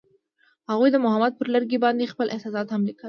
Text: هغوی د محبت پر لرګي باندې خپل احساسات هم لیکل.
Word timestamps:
هغوی 0.69 0.89
د 0.91 0.97
محبت 1.05 1.33
پر 1.39 1.47
لرګي 1.55 1.77
باندې 1.85 2.11
خپل 2.13 2.27
احساسات 2.33 2.67
هم 2.71 2.81
لیکل. 2.87 2.99